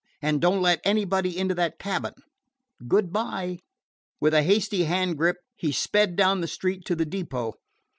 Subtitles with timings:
[0.19, 2.15] And don't let anybody into that cabin.
[2.87, 3.59] Good by."
[4.19, 7.53] With a hasty hand grip, he sped down the street to the depot.